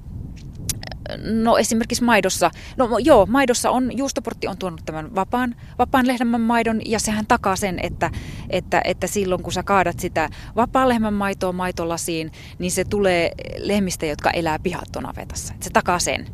[1.25, 6.81] No esimerkiksi maidossa, no joo, maidossa on, juustoportti on tuonut tämän vapaan, vapaan lehmän maidon
[6.85, 8.11] ja sehän takaa sen, että,
[8.51, 14.07] että, että silloin kun sä kaadat sitä vapaan lehmän maitoa maitolasiin, niin se tulee lehmistä,
[14.07, 15.55] jotka elää pihattonavetassa.
[15.61, 16.27] Se takaa sen.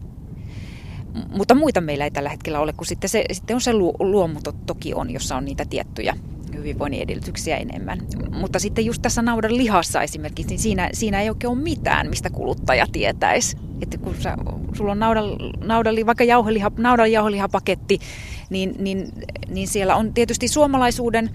[1.37, 4.95] Mutta muita meillä ei tällä hetkellä ole, kun sitten, se, sitten on se luomu toki
[4.95, 6.17] on, jossa on niitä tiettyjä
[6.57, 7.99] hyvinvoinnin edellytyksiä enemmän.
[8.31, 12.31] Mutta sitten just tässä naudan lihassa esimerkiksi, niin siinä, siinä ei oikein ole mitään, mistä
[12.31, 13.57] kuluttaja tietäisi.
[13.81, 14.37] Että kun sä,
[14.75, 15.25] sulla on naudan,
[15.65, 17.99] naudan, vaikka jauheliha, naudan jauhelihapaketti,
[18.51, 19.13] niin, niin,
[19.49, 21.31] niin siellä on tietysti suomalaisuuden,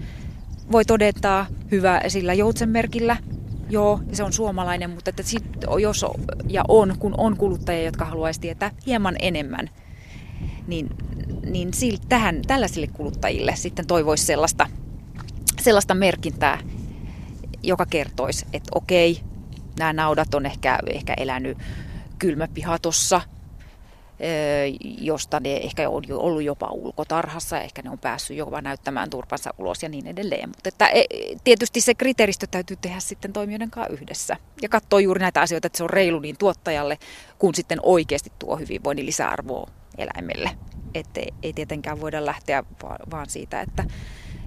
[0.72, 3.16] voi todeta hyvä sillä joutsenmerkillä,
[3.70, 5.44] Joo, se on suomalainen, mutta että sit,
[5.80, 6.06] jos
[6.48, 9.70] ja on, kun on kuluttajia, jotka haluaisi tietää hieman enemmän,
[10.66, 10.88] niin,
[11.50, 11.70] niin
[12.08, 14.66] tähän, tällaisille kuluttajille sitten toivoisi sellaista
[15.58, 16.58] sellaista merkintää,
[17.62, 19.20] joka kertoisi, että okei,
[19.78, 21.58] nämä naudat on ehkä, ehkä elänyt
[22.18, 23.20] kylmäpihatossa,
[24.98, 29.54] josta ne ehkä on jo ollut jopa ulkotarhassa, ehkä ne on päässyt jopa näyttämään turpansa
[29.58, 30.48] ulos ja niin edelleen.
[30.48, 31.04] Mutta että e,
[31.44, 35.76] tietysti se kriteeristö täytyy tehdä sitten toimijoiden kanssa yhdessä ja katsoa juuri näitä asioita, että
[35.76, 36.98] se on reilu niin tuottajalle,
[37.38, 40.50] kun sitten oikeasti tuo hyvinvoinnin lisäarvoa eläimelle.
[40.94, 42.64] Että ei tietenkään voida lähteä
[43.10, 43.84] vaan siitä, että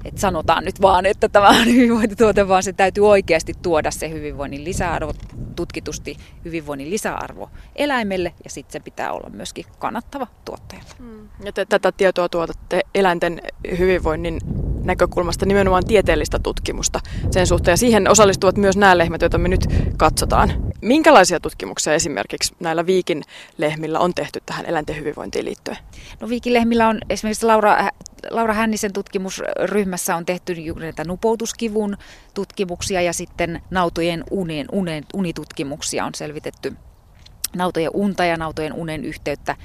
[0.05, 4.63] että sanotaan nyt vaan, että tämä on hyvinvointituote, vaan se täytyy oikeasti tuoda se hyvinvoinnin
[4.63, 5.13] lisäarvo,
[5.55, 10.89] tutkitusti hyvinvoinnin lisäarvo eläimelle ja sitten se pitää olla myöskin kannattava tuottajalle.
[10.99, 11.29] Mm.
[11.45, 13.41] Ja te tätä tietoa tuotatte eläinten
[13.77, 14.39] hyvinvoinnin
[14.83, 16.99] näkökulmasta nimenomaan tieteellistä tutkimusta
[17.31, 17.73] sen suhteen.
[17.73, 19.65] Ja siihen osallistuvat myös nämä lehmät, joita me nyt
[19.97, 20.53] katsotaan.
[20.81, 23.23] Minkälaisia tutkimuksia esimerkiksi näillä viikin
[23.57, 25.77] lehmillä on tehty tähän eläinten hyvinvointiin liittyen?
[26.19, 27.89] No viikin lehmillä on esimerkiksi Laura,
[28.29, 31.97] Laura Hännisen tutkimusryhmässä on tehty näitä nupoutuskivun
[32.33, 36.73] tutkimuksia ja sitten nautojen unen, unen, unitutkimuksia on selvitetty
[37.55, 39.55] nautojen unta ja nautojen unen yhteyttä,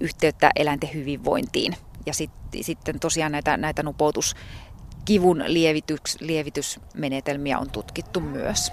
[0.00, 1.76] yhteyttä eläinten hyvinvointiin.
[2.06, 8.72] Ja sit, sitten tosiaan näitä, näitä nupoutuskivun lievitys, lievitysmenetelmiä on tutkittu myös.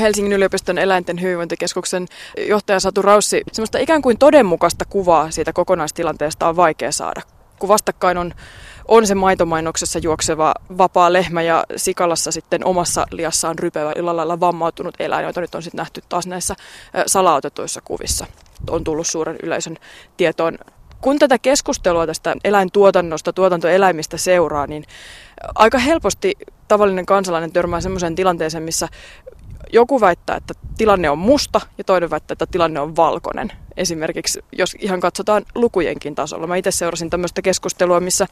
[0.00, 2.06] Helsingin yliopiston eläinten hyvinvointikeskuksen
[2.48, 7.20] johtaja Satu Raussi, semmoista ikään kuin todenmukaista kuvaa siitä kokonaistilanteesta on vaikea saada,
[7.58, 8.34] kun vastakkain on,
[8.88, 15.26] on se maitomainoksessa juokseva vapaa lehmä ja sikalassa sitten omassa liassaan rypevä lailla vammautunut eläin,
[15.26, 16.54] jota nyt on sitten nähty taas näissä
[17.06, 18.26] salaotetuissa kuvissa.
[18.70, 19.76] On tullut suuren yleisön
[20.16, 20.58] tietoon
[21.02, 24.84] kun tätä keskustelua tästä eläintuotannosta, tuotantoeläimistä seuraa, niin
[25.54, 26.34] aika helposti
[26.68, 28.88] tavallinen kansalainen törmää sellaiseen tilanteeseen, missä
[29.72, 33.52] joku väittää, että tilanne on musta ja toinen väittää, että tilanne on valkoinen.
[33.76, 36.46] Esimerkiksi jos ihan katsotaan lukujenkin tasolla.
[36.46, 38.26] Mä itse seurasin tämmöistä keskustelua, missä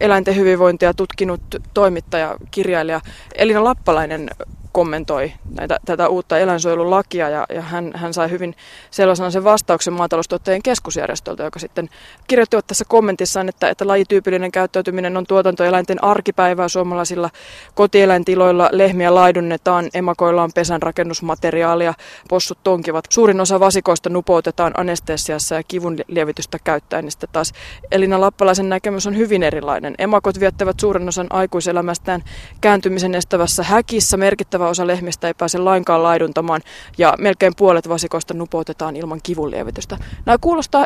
[0.00, 1.40] eläinten hyvinvointia tutkinut
[1.74, 3.00] toimittaja, kirjailija
[3.34, 4.30] Elina Lappalainen
[4.72, 8.54] kommentoi näitä, tätä uutta eläinsuojelulakia ja, ja hän, hän sai hyvin
[8.90, 11.88] sellaisena sen vastauksen maataloustuottajien keskusjärjestöltä, joka sitten
[12.26, 17.30] kirjoittivat tässä kommentissaan, että, että lajityypillinen käyttäytyminen on tuotantoeläinten arkipäivää suomalaisilla
[17.74, 18.68] kotieläintiloilla.
[18.72, 21.94] Lehmiä laidunnetaan, emakoilla on pesän rakennusmateriaalia,
[22.28, 23.04] possut tonkivat.
[23.10, 27.04] Suurin osa vasikoista nupoutetaan anestesiassa ja kivun lievitystä käyttäen.
[27.04, 27.52] Niin sitten taas
[27.90, 29.94] Elina Lappalaisen näkemys on hyvin erilainen.
[29.98, 32.24] Emakot viettävät suurin osan aikuiselämästään
[32.60, 34.16] kääntymisen estävässä häkissä
[34.58, 36.60] merkittävä osa lehmistä ei pääse lainkaan laiduntamaan
[36.98, 39.98] ja melkein puolet vasikoista nupoutetaan ilman kivunlievitystä.
[40.26, 40.84] Nämä kuulostaa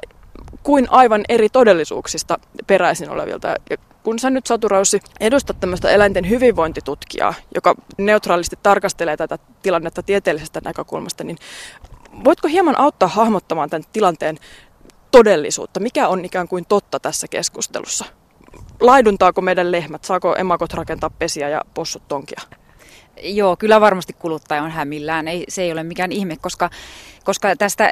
[0.63, 3.49] kuin aivan eri todellisuuksista peräisin olevilta.
[3.71, 10.03] Ja kun sä nyt Satu Raussi edustat tämmöistä eläinten hyvinvointitutkijaa, joka neutraalisti tarkastelee tätä tilannetta
[10.03, 11.39] tieteellisestä näkökulmasta, niin
[12.25, 14.39] voitko hieman auttaa hahmottamaan tämän tilanteen
[15.11, 15.81] todellisuutta?
[15.81, 18.05] Mikä on ikään kuin totta tässä keskustelussa?
[18.81, 20.05] Laiduntaako meidän lehmät?
[20.05, 22.41] Saako emakot rakentaa pesiä ja possut tonkia?
[23.23, 25.29] Joo, kyllä varmasti kuluttaja on hämillään.
[25.29, 26.71] Ei, se ei ole mikään ihme, koska,
[27.25, 27.91] koska tästä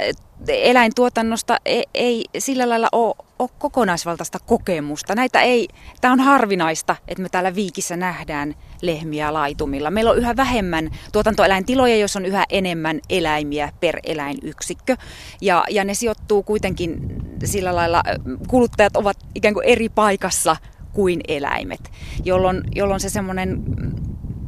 [0.48, 5.14] eläintuotannosta ei, ei sillä lailla ole, ole kokonaisvaltaista kokemusta.
[5.14, 5.68] Näitä ei,
[6.00, 9.90] tämä on harvinaista, että me täällä Viikissä nähdään lehmiä laitumilla.
[9.90, 14.96] Meillä on yhä vähemmän tuotantoeläintiloja, joissa on yhä enemmän eläimiä per eläinyksikkö.
[15.40, 17.00] Ja, ja ne sijoittuu kuitenkin
[17.44, 18.02] sillä lailla,
[18.48, 20.56] kuluttajat ovat ikään kuin eri paikassa
[20.92, 21.90] kuin eläimet,
[22.24, 23.62] jolloin, jolloin se semmoinen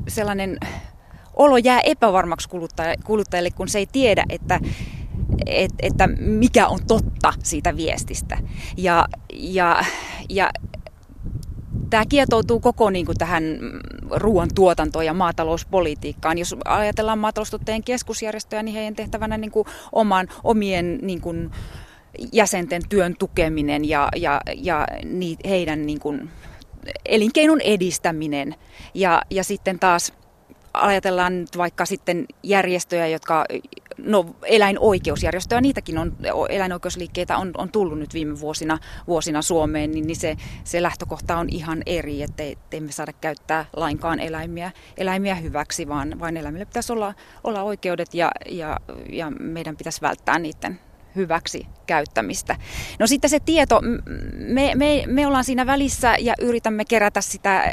[0.08, 0.58] sellainen
[1.34, 2.48] olo jää epävarmaksi
[3.04, 4.60] kuluttajalle, kun se ei tiedä, että,
[5.46, 8.38] et, että mikä on totta siitä viestistä.
[8.76, 9.84] Ja, ja,
[10.28, 10.50] ja
[11.90, 13.44] tämä kietoutuu koko niin kuin tähän
[14.10, 16.38] ruoantuotantoon ja maatalouspolitiikkaan.
[16.38, 21.50] Jos ajatellaan maataloustuottajien keskusjärjestöjä, niin heidän tehtävänä niin kuin oman, omien niin kuin
[22.32, 24.86] jäsenten työn tukeminen ja, ja, ja
[25.48, 26.30] heidän niin kuin
[27.06, 28.54] elinkeinon edistäminen.
[28.94, 30.12] Ja, ja sitten taas
[30.74, 33.44] ajatellaan vaikka sitten järjestöjä, jotka,
[33.98, 36.16] no eläinoikeusjärjestöjä, niitäkin on,
[36.48, 41.48] eläinoikeusliikkeitä on, on tullut nyt viime vuosina, vuosina Suomeen, niin, niin se, se lähtökohta on
[41.50, 42.42] ihan eri, että
[42.72, 47.14] emme saada käyttää lainkaan eläimiä, eläimiä hyväksi, vaan, vaan eläimille pitäisi olla,
[47.44, 50.80] olla oikeudet ja, ja, ja meidän pitäisi välttää niiden
[51.16, 52.56] hyväksi käyttämistä.
[52.98, 53.80] No sitten se tieto,
[54.48, 57.72] me, me, me ollaan siinä välissä ja yritämme kerätä sitä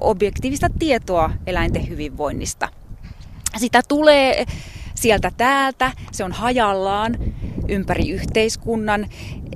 [0.00, 2.68] objektiivista tietoa eläinten hyvinvoinnista.
[3.56, 4.44] Sitä tulee
[4.96, 7.16] sieltä täältä, se on hajallaan
[7.68, 9.06] ympäri yhteiskunnan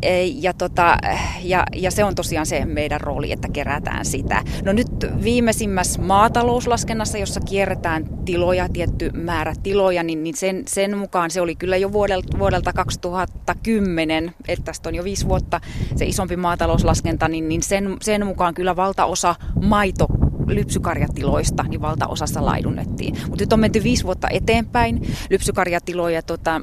[0.02, 0.96] e, ja, tota,
[1.42, 4.42] ja, ja se on tosiaan se meidän rooli, että kerätään sitä.
[4.64, 4.88] No nyt
[5.24, 11.54] viimeisimmässä maatalouslaskennassa, jossa kierretään tiloja, tietty määrä tiloja, niin, niin sen, sen mukaan se oli
[11.54, 15.60] kyllä jo vuodelta, vuodelta 2010, että tästä on jo viisi vuotta
[15.96, 20.06] se isompi maatalouslaskenta, niin, niin sen, sen mukaan kyllä valtaosa maito
[20.54, 23.16] lypsykarjatiloista niin valtaosassa laidunnettiin.
[23.28, 25.06] Mutta nyt on menty viisi vuotta eteenpäin.
[25.30, 26.60] Lypsykarjatiloja tota,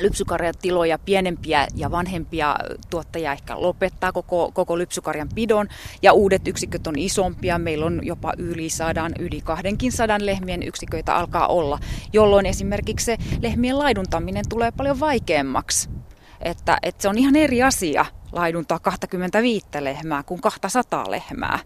[0.00, 2.56] lypsykarjatiloja, pienempiä ja vanhempia
[2.90, 5.68] tuottajia ehkä lopettaa koko, koko lypsykarjan pidon
[6.02, 7.58] ja uudet yksiköt on isompia.
[7.58, 11.78] Meillä on jopa yli sadan, yli kahdenkin sadan lehmien yksiköitä alkaa olla,
[12.12, 15.97] jolloin esimerkiksi se lehmien laiduntaminen tulee paljon vaikeammaksi.
[16.40, 21.58] Että, että se on ihan eri asia laiduntaa 25 lehmää kuin 200 lehmää.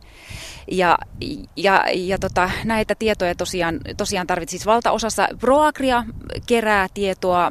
[0.71, 0.99] Ja,
[1.57, 4.59] ja, ja tota, näitä tietoja tosiaan, tosiaan tarvitsisi.
[4.59, 6.05] Siis valtaosassa Proagria
[6.47, 7.51] kerää tietoa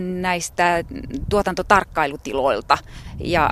[0.00, 0.84] näistä
[1.30, 2.78] tuotantotarkkailutiloilta.
[3.24, 3.50] Ja,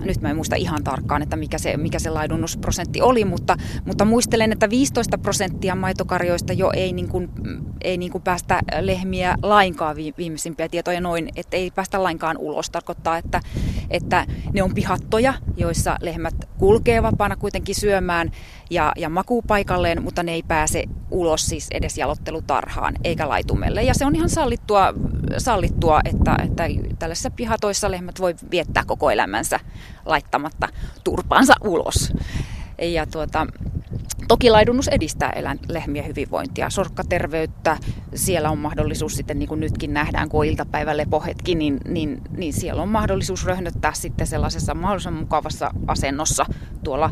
[0.00, 4.04] nyt mä en muista ihan tarkkaan, että mikä se, mikä se laidunnusprosentti oli, mutta, mutta
[4.04, 7.30] muistelen, että 15 prosenttia maitokarjoista jo ei, niin kuin,
[7.80, 12.70] ei niin kuin päästä lehmiä lainkaan viimeisimpiä tietoja noin, että ei päästä lainkaan ulos.
[12.70, 13.40] Tarkoittaa, että,
[13.90, 18.30] että ne on pihattoja, joissa lehmät kulkee vapaana kuitenkin syömään
[18.70, 23.82] ja, ja makuupaikalleen, mutta ne ei pääse ulos siis edes jalottelutarhaan eikä laitumelle.
[23.82, 24.94] Ja se on ihan sallittua,
[25.38, 26.64] sallittua että, että
[26.98, 29.60] tällaisissa pihatoissa lehmät voi viettää koko elämänsä
[30.06, 30.68] laittamatta
[31.04, 32.12] turpaansa ulos.
[32.78, 33.46] Ja tuota,
[34.28, 37.76] Toki laidunnus edistää eläin, lehmien hyvinvointia, sorkkaterveyttä.
[38.14, 42.82] Siellä on mahdollisuus sitten, niin kuin nytkin nähdään, kun on iltapäivälepohetki, niin, niin, niin siellä
[42.82, 46.46] on mahdollisuus röhnöttää sitten sellaisessa mahdollisimman mukavassa asennossa
[46.84, 47.10] tuolla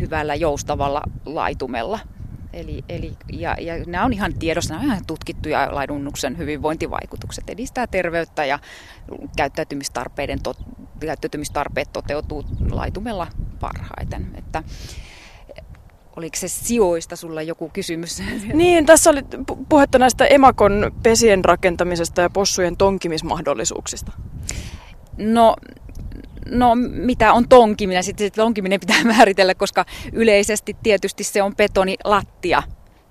[0.00, 1.98] hyvällä joustavalla laitumella.
[2.54, 7.50] Eli, eli, ja, ja nämä on ihan tiedossa, nämä on ihan tutkittuja laidunnuksen hyvinvointivaikutukset.
[7.50, 8.58] Edistää terveyttä ja
[9.36, 10.54] käyttäytymistarpeiden to,
[11.00, 13.26] käyttäytymistarpeet toteutuu laitumella
[13.60, 14.26] parhaiten.
[14.34, 14.62] Että,
[16.16, 18.22] Oliko se sijoista sulla joku kysymys?
[18.52, 19.22] Niin, tässä oli
[19.68, 24.12] puhetta näistä emakon pesien rakentamisesta ja possujen tonkimismahdollisuuksista.
[25.16, 25.56] No,
[26.50, 28.04] no mitä on tonkiminen?
[28.04, 32.62] Sitten tonkiminen pitää määritellä, koska yleisesti tietysti se on betonilattia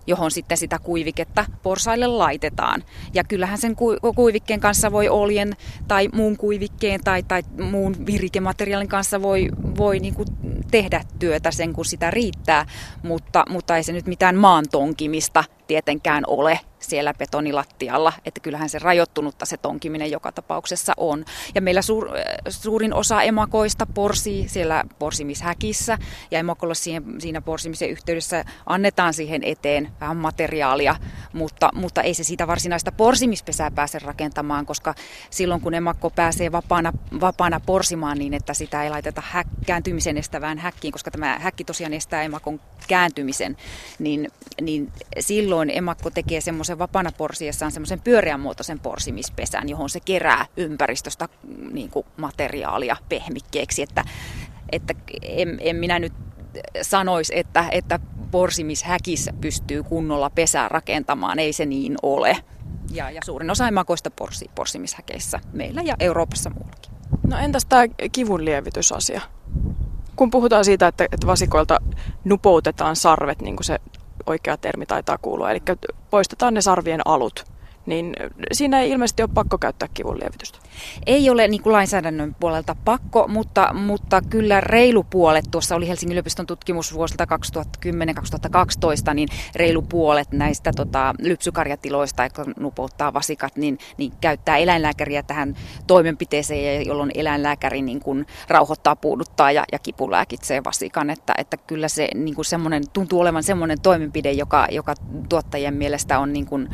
[0.08, 2.84] johon sitten sitä kuiviketta porsaille laitetaan.
[3.14, 3.76] Ja kyllähän sen
[4.16, 5.54] kuivikkeen kanssa voi oljen
[5.88, 10.28] tai muun kuivikkeen tai, tai muun virikemateriaalin kanssa voi, voi niin kuin
[10.72, 12.66] tehdä työtä sen, kun sitä riittää,
[13.04, 19.46] mutta, mutta ei se nyt mitään maantonkimista tietenkään ole siellä betonilattialla, että kyllähän se rajoittunutta
[19.46, 21.26] se tonkiminen joka tapauksessa on.
[21.56, 22.10] Ja meillä suur,
[22.50, 25.98] suurin osa emakoista porsii siellä porsimishäkissä
[26.32, 30.96] ja emakolle siihen, siinä porsimisen yhteydessä annetaan siihen eteen vähän materiaalia,
[31.34, 34.96] mutta, mutta ei se siitä varsinaista porsimispesää pääse rakentamaan, koska
[35.30, 40.58] silloin kun emakko pääsee vapaana, vapaana porsimaan niin, että sitä ei laiteta häk, kääntymisen estävään
[40.58, 43.58] häkkiin, koska tämä häkki tosiaan estää emakon kääntymisen,
[44.00, 51.30] niin, niin silloin emakko tekee semmoisen vapaana porsiessaan semmoisen pyöreänmuotoisen porsimispesän, johon se kerää ympäristöstä
[51.72, 54.04] niin kuin materiaalia pehmikkeeksi, että,
[54.72, 56.14] että en, en minä nyt
[56.82, 58.00] sanoisi, että, että
[58.32, 62.38] porsimishäkissä pystyy kunnolla pesää rakentamaan, ei se niin ole.
[62.92, 66.92] Ja, ja suurin osa emakoista porsii porsimishäkeissä meillä ja Euroopassa muuallakin.
[67.28, 69.22] No entäs tämä kivunlievitysasia?
[70.16, 71.80] kun puhutaan siitä, että, että vasikoilta
[72.24, 73.80] nupoutetaan sarvet, niin kuin se
[74.28, 75.62] oikea termi taitaa kuulua, eli
[76.10, 77.46] poistetaan ne sarvien alut,
[77.86, 78.14] niin
[78.52, 80.60] siinä ei ilmeisesti ole pakko käyttää kivunlievitystä.
[81.06, 86.14] Ei ole niin kuin lainsäädännön puolelta pakko, mutta, mutta kyllä reilu puolet, tuossa oli Helsingin
[86.14, 87.28] yliopiston tutkimus vuosilta
[89.10, 95.56] 2010-2012, niin reilu puolet näistä tota, lypsykarjatiloista, jotka nupouttaa vasikat, niin, niin käyttää eläinlääkäriä tähän
[95.88, 101.10] toimenpiteeseen, jolloin eläinlääkäri niin kuin rauhoittaa, puuduttaa ja, ja kipulääkitsee vasikan.
[101.10, 104.96] Että, että kyllä se niin kuin semmoinen, tuntuu olevan semmoinen toimenpide, joka, joka
[105.30, 106.70] tuottajien mielestä on niin kuin,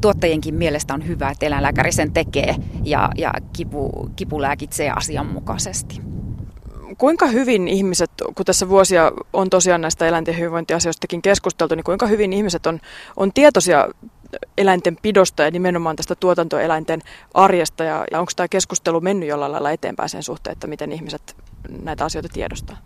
[0.00, 6.00] tuottajienkin mielestä on hyvä, että eläinlääkäri sen tekee ja, ja kipu, kipu lääkitsee asianmukaisesti.
[6.98, 12.32] Kuinka hyvin ihmiset, kun tässä vuosia on tosiaan näistä eläinten hyvinvointiasioistakin keskusteltu, niin kuinka hyvin
[12.32, 12.80] ihmiset on,
[13.16, 13.88] on tietoisia
[14.58, 17.00] eläinten pidosta ja nimenomaan tästä tuotantoeläinten
[17.34, 21.36] arjesta ja, ja onko tämä keskustelu mennyt jollain lailla eteenpäin sen suhteen, että miten ihmiset
[21.82, 22.76] näitä asioita tiedostaa?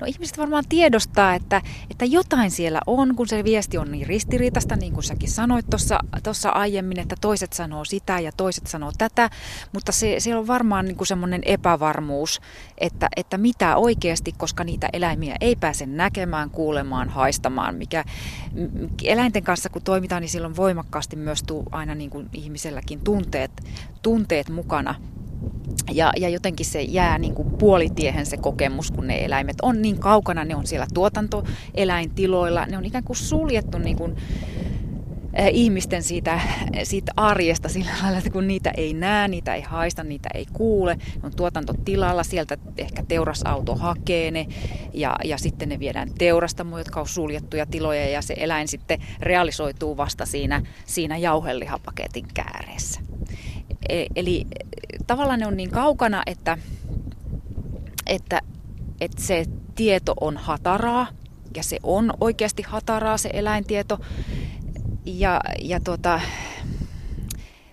[0.00, 4.76] No ihmiset varmaan tiedostaa, että, että jotain siellä on, kun se viesti on niin ristiriitasta,
[4.76, 5.66] niin kuin säkin sanoit
[6.22, 9.30] tuossa aiemmin, että toiset sanoo sitä ja toiset sanoo tätä,
[9.72, 12.40] mutta se, se on varmaan niin kuin semmoinen epävarmuus,
[12.78, 18.04] että, että mitä oikeasti, koska niitä eläimiä ei pääse näkemään, kuulemaan, haistamaan, mikä
[19.04, 23.50] eläinten kanssa kun toimitaan, niin silloin voimakkaasti myös tuu aina niin kuin ihmiselläkin tunteet,
[24.02, 24.94] tunteet mukana
[25.92, 29.98] ja, ja jotenkin se jää niin kuin puolitiehen se kokemus, kun ne eläimet on niin
[29.98, 34.16] kaukana, ne on siellä tuotantoeläintiloilla, ne on ikään kuin suljettu niin kuin,
[35.40, 36.40] äh, ihmisten siitä,
[36.82, 40.94] siitä arjesta sillä lailla, että kun niitä ei näe, niitä ei haista, niitä ei kuule,
[40.94, 44.46] ne on tuotantotilalla, sieltä ehkä teurasauto hakee ne
[44.94, 49.96] ja, ja sitten ne viedään teurastamoon, jotka on suljettuja tiloja ja se eläin sitten realisoituu
[49.96, 53.00] vasta siinä, siinä jauhelihapaketin kääreessä.
[53.88, 54.46] E, eli
[55.06, 56.58] tavallaan ne on niin kaukana, että,
[58.06, 58.40] että,
[59.00, 61.06] että se tieto on hataraa,
[61.56, 64.00] ja se on oikeasti hataraa se eläintieto.
[65.04, 66.20] Ja, ja tuota,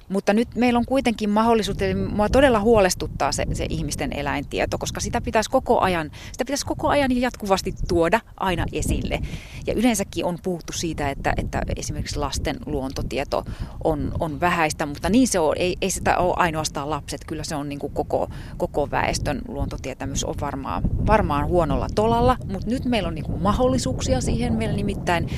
[0.09, 4.99] Mutta nyt meillä on kuitenkin mahdollisuus, että mua todella huolestuttaa se, se ihmisten eläintieto, koska
[4.99, 9.19] sitä pitäisi koko ajan, sitä pitäisi koko ajan jatkuvasti tuoda aina esille.
[9.67, 13.45] Ja yleensäkin on puhuttu siitä, että, että esimerkiksi lasten luontotieto
[13.83, 17.55] on, on vähäistä, mutta niin se on, ei, ei sitä ole ainoastaan lapset, kyllä se
[17.55, 23.07] on niin kuin koko, koko väestön luontotietämys on varmaan, varmaan huonolla tolalla, mutta nyt meillä
[23.07, 24.53] on niin kuin mahdollisuuksia siihen.
[24.53, 25.29] Meillä nimittäin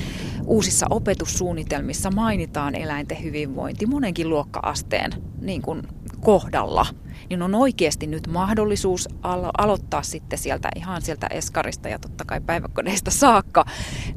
[0.46, 5.82] uusissa opetussuunnitelmissa mainitaan eläinten hyvinvointi monenkin luokka-asteen niin kuin
[6.20, 6.86] kohdalla
[7.30, 12.40] niin on oikeasti nyt mahdollisuus alo- aloittaa sitten sieltä ihan sieltä eskarista ja totta kai
[12.40, 13.64] päiväkodeista saakka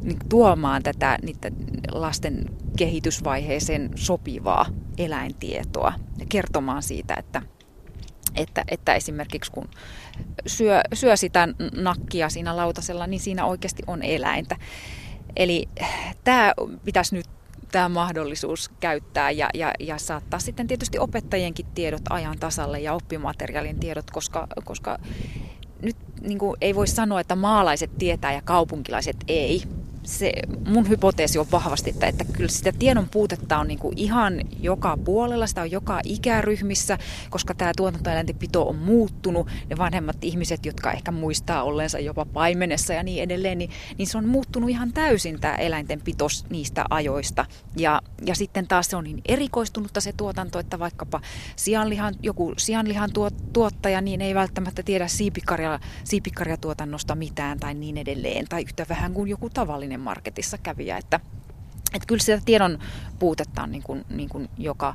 [0.02, 1.18] niin tuomaan tätä
[1.92, 2.46] lasten
[2.78, 4.66] kehitysvaiheeseen sopivaa
[4.98, 7.42] eläintietoa ja kertomaan siitä, että
[8.36, 9.70] että, että esimerkiksi kun
[10.46, 14.58] syö, syö sitä nakkia siinä lautasella, niin siinä oikeasti on eläintä.
[15.36, 15.70] Eli
[16.24, 16.54] tämä
[16.86, 17.26] pitäisi nyt
[17.72, 23.80] tämä mahdollisuus käyttää ja, ja, ja saattaa sitten tietysti opettajienkin tiedot ajan tasalle ja oppimateriaalin
[23.80, 24.98] tiedot, koska, koska
[25.82, 29.64] nyt niin kuin ei voi sanoa, että maalaiset tietää ja kaupunkilaiset ei
[30.06, 30.34] se
[30.68, 34.98] mun hypoteesi on vahvasti, että, että kyllä sitä tiedon puutetta on niin kuin ihan joka
[34.98, 36.98] puolella, sitä on joka ikäryhmissä,
[37.30, 39.48] koska tämä tuotantoeläintenpito on muuttunut.
[39.70, 44.18] Ne vanhemmat ihmiset, jotka ehkä muistaa olleensa jopa paimenessa ja niin edelleen, niin, niin se
[44.18, 47.46] on muuttunut ihan täysin tämä eläintenpito niistä ajoista.
[47.78, 51.22] Ja, ja sitten taas se on niin erikoistunutta se tuotanto, että vaikkapa
[51.56, 53.10] sianlihan, joku sianlihan
[53.54, 59.30] tuottaja niin ei välttämättä tiedä siipikarja, siipikarjatuotannosta mitään tai niin edelleen, tai yhtä vähän kuin
[59.30, 60.98] joku tavallinen tavallinen marketissa kävijä.
[60.98, 61.20] Että,
[61.94, 62.80] että kyllä sitä tiedon
[63.20, 64.94] puutetta on niin kuin, niin kuin joka,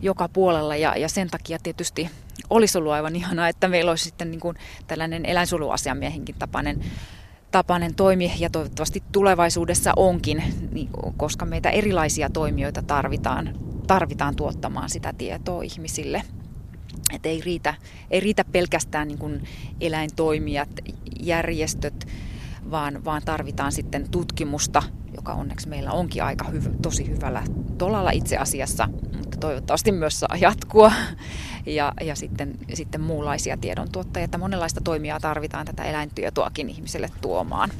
[0.00, 2.10] joka puolella ja, ja sen takia tietysti
[2.50, 4.56] olisi ollut aivan ihanaa, että meillä olisi sitten niin kuin
[4.86, 6.84] tällainen eläinsuojeluasiamiehenkin tapainen
[7.50, 13.54] tapainen toimi ja toivottavasti tulevaisuudessa onkin, niin, koska meitä erilaisia toimijoita tarvitaan,
[13.86, 16.22] tarvitaan tuottamaan sitä tietoa ihmisille.
[17.14, 17.74] Et ei, riitä,
[18.10, 19.44] ei riitä pelkästään niin kuin
[19.80, 20.68] eläintoimijat,
[21.20, 22.06] järjestöt,
[22.74, 24.82] vaan, vaan tarvitaan sitten tutkimusta,
[25.16, 27.42] joka onneksi meillä onkin aika hyvä, tosi hyvällä
[27.78, 30.92] tolalla itse asiassa, mutta toivottavasti myös saa jatkua.
[31.66, 37.70] Ja, ja sitten, sitten muunlaisia tiedontuottajia, että monenlaista toimijaa tarvitaan tätä eläintietoakin ihmiselle tuomaan.